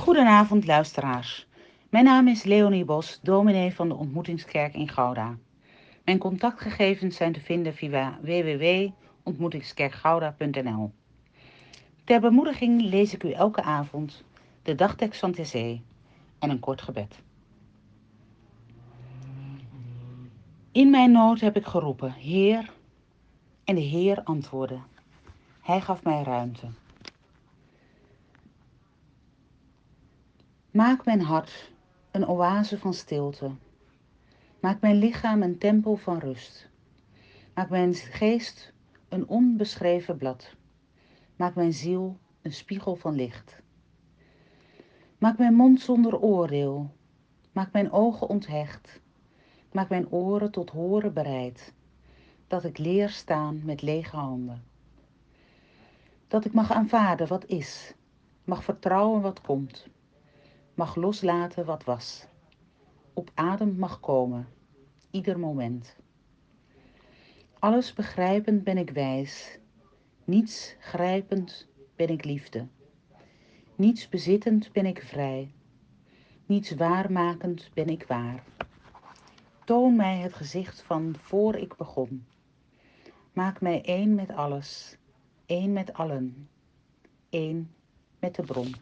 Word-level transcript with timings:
Goedenavond 0.00 0.66
luisteraars. 0.66 1.46
Mijn 1.88 2.04
naam 2.04 2.28
is 2.28 2.44
Leonie 2.44 2.84
Bos, 2.84 3.18
dominee 3.22 3.74
van 3.74 3.88
de 3.88 3.94
Ontmoetingskerk 3.94 4.74
in 4.74 4.88
Gouda. 4.88 5.38
Mijn 6.04 6.18
contactgegevens 6.18 7.16
zijn 7.16 7.32
te 7.32 7.40
vinden 7.40 7.74
via 7.74 8.18
www.ontmoetingskerkgouda.nl. 8.22 10.92
Ter 12.04 12.20
bemoediging 12.20 12.82
lees 12.82 13.14
ik 13.14 13.24
u 13.24 13.30
elke 13.30 13.62
avond 13.62 14.24
de 14.62 14.74
dagtekst 14.74 15.20
van 15.20 15.32
TC 15.32 15.54
en 15.54 16.50
een 16.50 16.60
kort 16.60 16.82
gebed. 16.82 17.20
In 20.72 20.90
mijn 20.90 21.12
nood 21.12 21.40
heb 21.40 21.56
ik 21.56 21.66
geroepen, 21.66 22.12
Heer, 22.12 22.72
en 23.64 23.74
de 23.74 23.80
Heer 23.80 24.22
antwoordde. 24.22 24.78
Hij 25.60 25.80
gaf 25.80 26.02
mij 26.02 26.22
ruimte. 26.22 26.66
Maak 30.70 31.04
mijn 31.04 31.20
hart 31.20 31.72
een 32.10 32.28
oase 32.28 32.78
van 32.78 32.94
stilte. 32.94 33.50
Maak 34.60 34.80
mijn 34.80 34.96
lichaam 34.96 35.42
een 35.42 35.58
tempel 35.58 35.96
van 35.96 36.18
rust. 36.18 36.68
Maak 37.54 37.70
mijn 37.70 37.94
geest 37.94 38.72
een 39.08 39.28
onbeschreven 39.28 40.16
blad. 40.16 40.56
Maak 41.36 41.54
mijn 41.54 41.72
ziel 41.72 42.18
een 42.42 42.52
spiegel 42.52 42.96
van 42.96 43.14
licht. 43.14 43.62
Maak 45.18 45.38
mijn 45.38 45.54
mond 45.54 45.80
zonder 45.80 46.18
oordeel. 46.18 46.90
Maak 47.52 47.72
mijn 47.72 47.92
ogen 47.92 48.28
onthecht. 48.28 49.00
Maak 49.72 49.88
mijn 49.88 50.10
oren 50.10 50.50
tot 50.50 50.70
horen 50.70 51.12
bereid. 51.12 51.74
Dat 52.46 52.64
ik 52.64 52.78
leer 52.78 53.08
staan 53.08 53.60
met 53.64 53.82
lege 53.82 54.16
handen. 54.16 54.64
Dat 56.28 56.44
ik 56.44 56.52
mag 56.52 56.72
aanvaarden 56.72 57.28
wat 57.28 57.46
is. 57.46 57.94
Mag 58.44 58.64
vertrouwen 58.64 59.20
wat 59.20 59.40
komt 59.40 59.88
mag 60.80 60.94
loslaten 60.94 61.64
wat 61.64 61.84
was. 61.84 62.26
Op 63.12 63.30
adem 63.34 63.78
mag 63.78 64.00
komen, 64.00 64.48
ieder 65.10 65.38
moment. 65.38 65.96
Alles 67.58 67.92
begrijpend 67.92 68.64
ben 68.64 68.78
ik 68.78 68.90
wijs, 68.90 69.58
niets 70.24 70.76
grijpend 70.78 71.68
ben 71.96 72.08
ik 72.08 72.24
liefde. 72.24 72.66
Niets 73.74 74.08
bezittend 74.08 74.72
ben 74.72 74.86
ik 74.86 75.02
vrij, 75.02 75.52
niets 76.46 76.70
waarmakend 76.70 77.70
ben 77.74 77.88
ik 77.88 78.04
waar. 78.06 78.44
Toon 79.64 79.96
mij 79.96 80.18
het 80.18 80.34
gezicht 80.34 80.82
van 80.82 81.14
voor 81.18 81.54
ik 81.54 81.76
begon. 81.76 82.26
Maak 83.32 83.60
mij 83.60 83.84
één 83.84 84.14
met 84.14 84.30
alles, 84.30 84.96
één 85.46 85.72
met 85.72 85.92
allen, 85.92 86.48
één 87.30 87.74
met 88.18 88.34
de 88.34 88.42
bron. 88.42 88.74